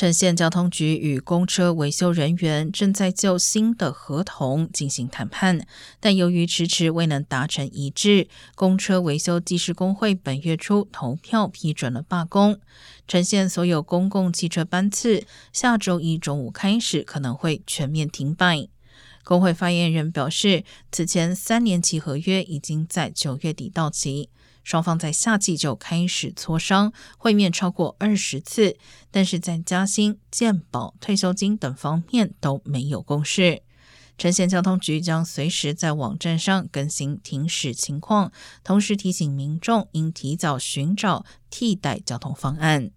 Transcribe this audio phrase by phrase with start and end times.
[0.00, 5.66] 城县交通局与公车维修人员正在就新的合同进行谈判，
[6.00, 12.58] 但由于迟迟未能达成一致，公车维修技师工会本月初投票批准了罢工。
[13.06, 18.68] 城县所有公共汽车班次下周一中午开始可能会全面停摆。
[19.24, 24.30] 工会发言人表示，此前三年期合约已经在九月底到期。
[24.62, 28.76] 双方在夏季就开始磋商，会面超过二十次，
[29.10, 33.62] 但是在加薪、健保、退休金等方面都没有共识。
[34.18, 38.30] 城县交通局将随时在网站上更新停驶情况，
[38.62, 42.90] 同时提醒民众应提早寻找替代交通方案。